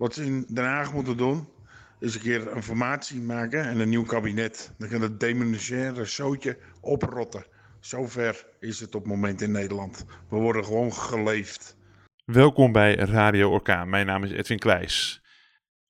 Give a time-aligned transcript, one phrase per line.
[0.00, 1.48] Wat ze in Den Haag moeten doen,
[1.98, 4.72] is een keer een formatie maken en een nieuw kabinet.
[4.78, 7.46] Dan kan het demonstraire zootje oprotten.
[7.80, 10.04] Zover is het op het moment in Nederland.
[10.28, 11.76] We worden gewoon geleefd.
[12.24, 13.88] Welkom bij Radio Orkaan.
[13.88, 15.22] Mijn naam is Edwin Kleijs.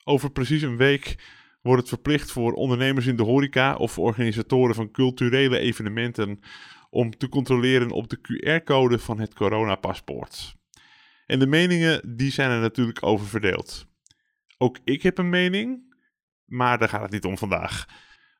[0.05, 1.17] Over precies een week
[1.63, 6.41] wordt het verplicht voor ondernemers in de horeca of organisatoren van culturele evenementen
[6.91, 10.55] om te controleren op de QR-code van het coronapaspoort.
[11.27, 13.89] En de meningen die zijn er natuurlijk over verdeeld.
[14.63, 15.95] Ook ik heb een mening,
[16.45, 17.87] maar daar gaat het niet om vandaag.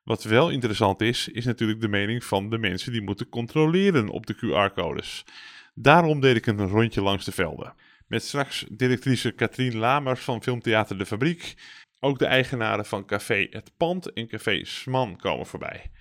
[0.03, 4.25] Wat wel interessant is, is natuurlijk de mening van de mensen die moeten controleren op
[4.25, 5.25] de QR-codes.
[5.73, 7.73] Daarom deed ik een rondje langs de velden.
[8.07, 11.53] Met straks directrice Katrien Lamers van Filmtheater De Fabriek.
[11.99, 15.91] Ook de eigenaren van Café Het Pand en Café Sman komen voorbij.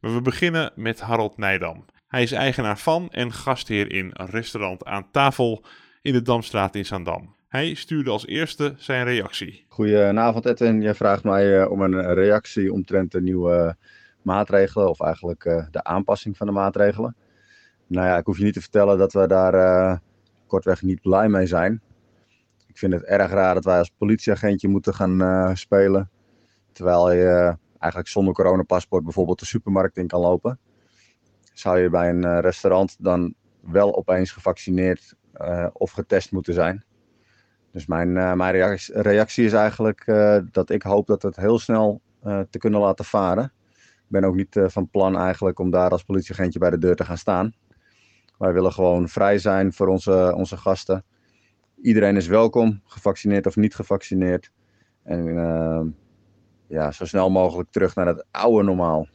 [0.00, 1.84] Maar we beginnen met Harold Nijdam.
[2.06, 5.64] Hij is eigenaar van en gastheer in een restaurant aan tafel
[6.02, 7.35] in de Damstraat in Zaandam.
[7.46, 9.64] Hij stuurde als eerste zijn reactie.
[9.68, 13.76] Goedenavond Edwin, jij vraagt mij uh, om een reactie omtrent de nieuwe
[14.22, 17.16] maatregelen of eigenlijk uh, de aanpassing van de maatregelen.
[17.86, 20.00] Nou ja, ik hoef je niet te vertellen dat we daar
[20.46, 21.82] kortweg niet blij mee zijn.
[22.66, 26.10] Ik vind het erg raar dat wij als politieagentje moeten gaan spelen.
[26.72, 30.58] Terwijl je eigenlijk zonder coronapaspoort bijvoorbeeld de supermarkt in kan lopen.
[31.52, 35.14] Zou je bij een restaurant dan wel opeens gevaccineerd
[35.72, 36.85] of getest moeten zijn?
[37.76, 42.00] Dus mijn, uh, mijn reactie, is eigenlijk uh, dat ik hoop dat het heel snel
[42.24, 43.52] uh, te kunnen laten varen.
[43.74, 47.04] Ik ben ook niet van plan eigenlijk om daar als politieagentje bij de deur te
[47.04, 47.54] gaan staan.
[48.38, 51.04] Wij willen gewoon vrij zijn voor onze, onze gasten.
[51.82, 54.50] Iedereen is welkom, gevaccineerd of niet gevaccineerd.
[55.02, 55.94] En
[56.68, 59.08] ja, zo snel mogelijk terug naar het oude normaal.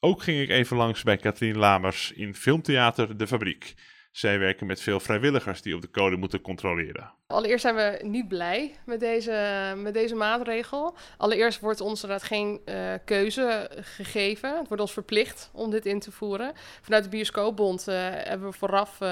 [0.00, 3.74] Ook ging ik even langs bij Katrien Lamers in Filmtheater De Fabriek.
[4.16, 7.12] Zij werken met veel vrijwilligers die op de code moeten controleren.
[7.26, 10.94] Allereerst zijn we niet blij met deze, met deze maatregel.
[11.16, 14.58] Allereerst wordt ons inderdaad geen uh, keuze gegeven.
[14.58, 16.52] Het wordt ons verplicht om dit in te voeren.
[16.80, 19.08] Vanuit de Bioscoopbond uh, hebben we vooraf, uh,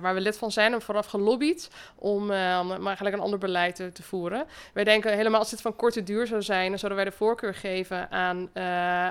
[0.00, 4.02] waar we lid van zijn, vooraf gelobbyd om, om eigenlijk een ander beleid te, te,
[4.02, 4.46] voeren.
[4.72, 7.54] Wij denken helemaal als dit van korte duur zou zijn, dan zouden wij de voorkeur
[7.54, 8.50] geven aan,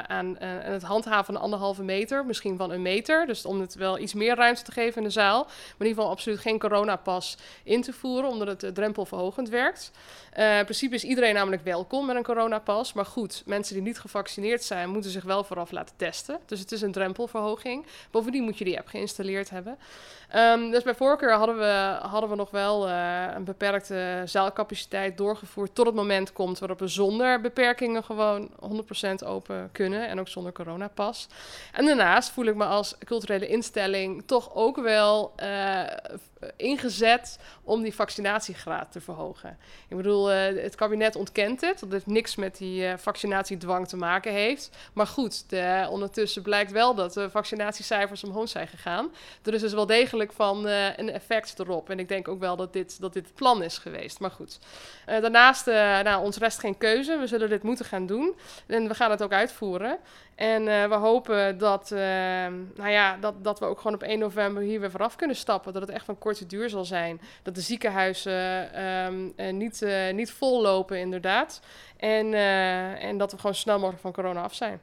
[0.07, 3.25] aan het handhaven van anderhalve meter, misschien van een meter.
[3.25, 5.43] Dus om het wel iets meer ruimte te geven in de zaal.
[5.43, 9.91] Maar in ieder geval absoluut geen coronapas in te voeren omdat het uh, drempelverhogend werkt.
[10.37, 12.93] Uh, in principe is iedereen namelijk welkom met een coronapas.
[12.93, 16.39] Maar goed, mensen die niet gevaccineerd zijn, moeten zich wel vooraf laten testen.
[16.45, 17.85] Dus het is een drempelverhoging.
[18.11, 19.77] Bovendien moet je die app geïnstalleerd hebben.
[20.35, 25.75] Um, dus bij voorkeur hadden we, hadden we nog wel uh, een beperkte zaalcapaciteit doorgevoerd.
[25.75, 28.49] Tot het moment komt waarop we zonder beperkingen gewoon
[29.21, 30.07] 100% open kunnen.
[30.07, 31.27] En ook zonder coronapas.
[31.73, 35.33] En daarnaast voel ik me als culturele instelling toch ook wel
[36.55, 39.57] ingezet om die vaccinatiegraad te verhogen.
[39.87, 43.97] Ik bedoel, uh, het kabinet ontkent het, dat het niks met die uh, vaccinatiedwang te
[43.97, 44.69] maken heeft.
[44.93, 49.11] Maar goed, de, ondertussen blijkt wel dat de vaccinatiecijfers omhoog zijn gegaan.
[49.43, 51.89] Er is dus wel degelijk van een effect erop.
[51.89, 54.19] En ik denk ook wel dat dit, dat dit het plan is geweest.
[54.19, 54.59] Maar goed,
[55.05, 57.17] daarnaast, nou, ons rest geen keuze.
[57.17, 58.35] We zullen dit moeten gaan doen.
[58.65, 59.99] En we gaan het ook uitvoeren.
[60.37, 61.99] En uh, we hopen dat, uh,
[62.75, 65.73] nou ja, dat, dat we ook gewoon op 1 november hier weer vanaf kunnen stappen.
[65.73, 67.21] Dat het echt van korte duur zal zijn.
[67.43, 68.33] Dat de ziekenhuizen
[68.85, 71.61] um, uh, niet, niet vol lopen, inderdaad.
[71.97, 72.33] En,
[72.99, 74.79] en dat we gewoon snel mogelijk van corona af zijn.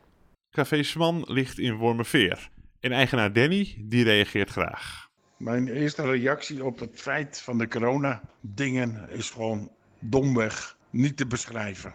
[0.50, 2.50] Café Sman ligt in Wormerveer.
[2.80, 5.08] En eigenaar Danny, die reageert graag.
[5.36, 11.92] Mijn eerste reactie op het feit van de corona-dingen is gewoon domweg niet te beschrijven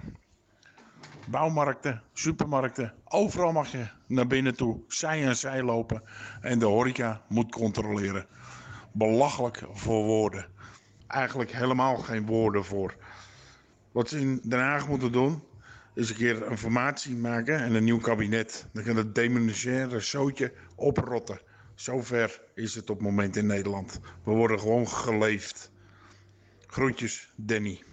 [1.29, 2.93] bouwmarkten, supermarkten.
[3.03, 6.01] Overal mag je naar binnen toe, zij en zij lopen.
[6.41, 8.25] En de horeca moet controleren.
[8.91, 10.47] Belachelijk voor woorden.
[11.07, 12.95] Eigenlijk helemaal geen woorden voor.
[13.91, 15.43] Wat ze in Den Haag moeten doen,
[15.93, 18.67] is een keer een formatie maken en een nieuw kabinet.
[18.73, 21.41] Dan kan het demonstraire zootje oprotten.
[21.75, 23.99] Zover is het op het moment in Nederland.
[24.23, 25.71] We worden gewoon geleefd.
[26.67, 27.83] Groetjes, Danny.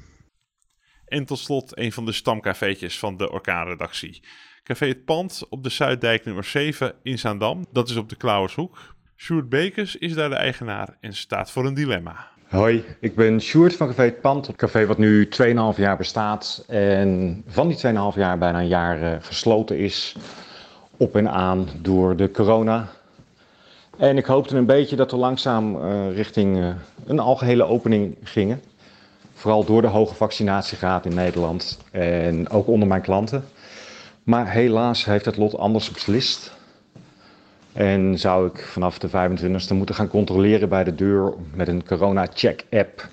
[1.07, 4.23] En tot slot een van de stamcafeetjes van de Orkaanredactie.
[4.63, 7.67] Café Het Pand op de Zuiddijk nummer 7 in Zaandam.
[7.73, 8.95] Dat is op de Klauwershoek.
[9.17, 12.29] Sjoerd Bekers is daar de eigenaar en staat voor een dilemma.
[12.49, 14.47] Hoi, ik ben Sjoerd van Café Het Pand.
[14.47, 17.83] Het café wat nu 2,5 jaar bestaat en van die 2,5
[18.15, 20.17] jaar bijna een jaar uh, gesloten is.
[20.97, 22.89] Op en aan door de corona.
[23.99, 26.69] En ik hoopte een beetje dat we langzaam uh, richting uh,
[27.07, 28.61] een algehele opening gingen.
[29.39, 33.45] Vooral door de hoge vaccinatiegraad in Nederland en ook onder mijn klanten.
[34.23, 36.53] Maar helaas heeft het lot anders beslist.
[37.73, 43.09] En zou ik vanaf de 25e moeten gaan controleren bij de deur met een corona-check-app.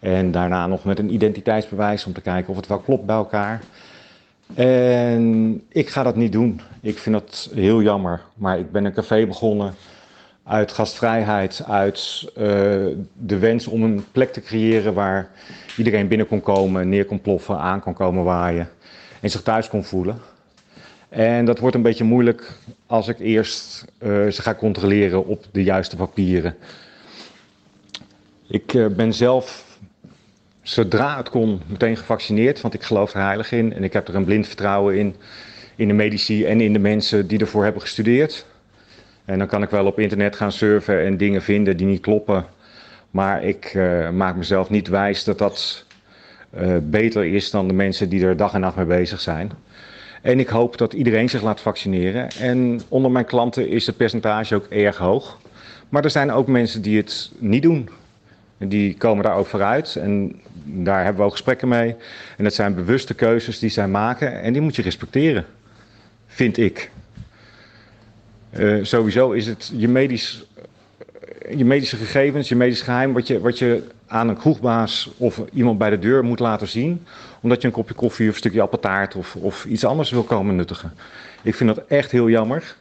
[0.00, 3.62] En daarna nog met een identiteitsbewijs om te kijken of het wel klopt bij elkaar.
[4.54, 6.60] En ik ga dat niet doen.
[6.80, 8.20] Ik vind dat heel jammer.
[8.34, 9.74] Maar ik ben een café begonnen
[10.48, 12.44] uit gastvrijheid, uit uh,
[13.12, 15.30] de wens om een plek te creëren waar
[15.76, 18.68] iedereen binnen kon komen, neer kon ploffen, aan kon komen waaien
[19.20, 20.20] en zich thuis kon voelen.
[21.08, 22.52] En dat wordt een beetje moeilijk
[22.86, 26.56] als ik eerst uh, ze ga controleren op de juiste papieren.
[28.48, 29.78] Ik uh, ben zelf,
[30.62, 33.72] zodra het kon, meteen gevaccineerd, want ik geloof er heilig in.
[33.72, 35.16] En ik heb er een blind vertrouwen in,
[35.76, 38.46] in de medici en in de mensen die ervoor hebben gestudeerd.
[39.28, 42.46] En dan kan ik wel op internet gaan surfen en dingen vinden die niet kloppen.
[43.10, 45.84] Maar ik uh, maak mezelf niet wijs dat dat
[46.60, 49.50] uh, beter is dan de mensen die er dag en nacht mee bezig zijn.
[50.22, 52.28] En ik hoop dat iedereen zich laat vaccineren.
[52.28, 55.38] En onder mijn klanten is het percentage ook erg hoog.
[55.88, 57.88] Maar er zijn ook mensen die het niet doen.
[58.58, 59.96] En die komen daar ook vooruit.
[59.96, 61.96] En daar hebben we ook gesprekken mee.
[62.36, 64.40] En dat zijn bewuste keuzes die zij maken.
[64.40, 65.44] En die moet je respecteren.
[66.26, 66.90] Vind ik.
[68.56, 70.44] Uh, sowieso is het je, medisch,
[71.56, 75.78] je medische gegevens, je medisch geheim, wat je, wat je aan een kroegbaas of iemand
[75.78, 77.06] bij de deur moet laten zien.
[77.40, 80.56] Omdat je een kopje koffie of een stukje appeltaart of, of iets anders wil komen
[80.56, 80.92] nuttigen.
[81.42, 82.76] Ik vind dat echt heel jammer.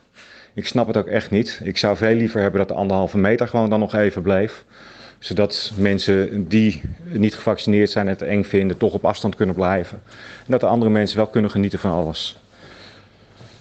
[0.54, 1.60] Ik snap het ook echt niet.
[1.64, 4.64] Ik zou veel liever hebben dat de anderhalve meter gewoon dan nog even bleef.
[5.20, 10.02] Zodat mensen die niet gevaccineerd zijn en het eng vinden, toch op afstand kunnen blijven.
[10.46, 12.38] En dat de andere mensen wel kunnen genieten van alles.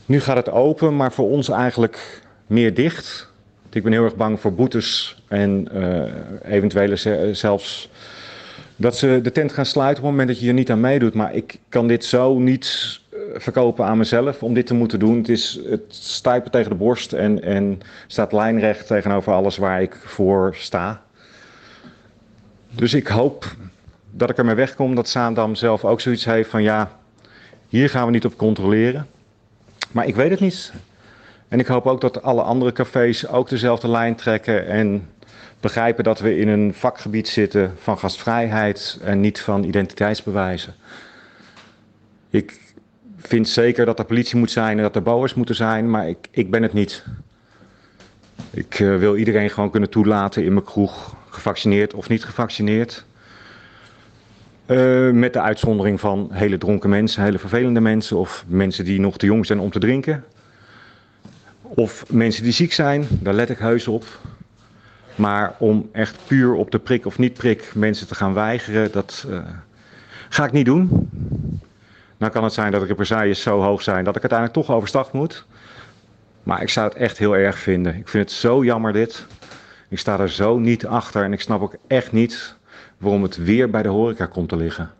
[0.06, 3.32] Nu gaat het open, maar voor ons eigenlijk meer dicht.
[3.72, 6.02] Ik ben heel erg bang voor boetes en uh,
[6.42, 6.96] eventuele
[7.34, 7.90] zelfs
[8.76, 11.14] dat ze de tent gaan sluiten op het moment dat je er niet aan meedoet.
[11.14, 15.16] Maar ik kan dit zo niet uh, verkopen aan mezelf om dit te moeten doen.
[15.16, 19.96] Het, is, het stuipen tegen de borst en, en staat lijnrecht tegenover alles waar ik
[20.04, 21.02] voor sta.
[22.70, 23.54] Dus ik hoop
[24.10, 26.90] dat ik ermee wegkom dat Zaandam zelf ook zoiets heeft van ja,
[27.68, 29.06] hier gaan we niet op controleren.
[29.96, 30.72] Maar ik weet het niet.
[31.48, 35.08] En ik hoop ook dat alle andere cafés ook dezelfde lijn trekken en
[35.60, 40.74] begrijpen dat we in een vakgebied zitten van gastvrijheid en niet van identiteitsbewijzen.
[42.30, 42.60] Ik
[43.18, 46.28] vind zeker dat er politie moet zijn en dat er bouwers moeten zijn, maar ik,
[46.30, 47.04] ik ben het niet.
[48.50, 53.04] Ik uh, wil iedereen gewoon kunnen toelaten in mijn kroeg, gevaccineerd of niet gevaccineerd.
[54.66, 59.18] Uh, met de uitzondering van hele dronken mensen, hele vervelende mensen of mensen die nog
[59.18, 60.24] te jong zijn om te drinken.
[61.62, 64.04] Of mensen die ziek zijn, daar let ik heus op.
[65.14, 69.26] Maar om echt puur op de prik of niet prik mensen te gaan weigeren, dat
[69.28, 69.38] uh,
[70.28, 71.08] ga ik niet doen.
[72.16, 75.12] Nou kan het zijn dat de represailles zo hoog zijn dat ik uiteindelijk toch overstag
[75.12, 75.46] moet.
[76.42, 77.96] Maar ik zou het echt heel erg vinden.
[77.96, 79.26] Ik vind het zo jammer dit.
[79.88, 82.56] Ik sta er zo niet achter en ik snap ook echt niet
[82.98, 84.94] waarom het weer bij de horeca komt te liggen.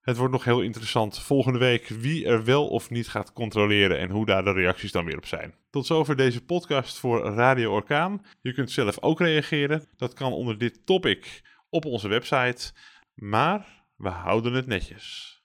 [0.00, 4.10] Het wordt nog heel interessant volgende week wie er wel of niet gaat controleren en
[4.10, 5.54] hoe daar de reacties dan weer op zijn.
[5.70, 8.24] Tot zover deze podcast voor Radio Orkaan.
[8.40, 9.84] Je kunt zelf ook reageren.
[9.96, 12.72] Dat kan onder dit topic op onze website.
[13.14, 15.39] Maar we houden het netjes.